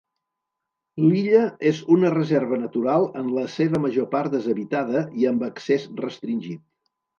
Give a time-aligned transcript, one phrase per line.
[1.01, 6.61] L'illa és una reserva natural en la seva major part deshabitada i amb accés restringit.